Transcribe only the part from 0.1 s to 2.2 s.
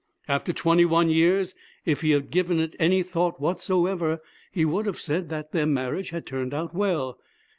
After twenty one years, if he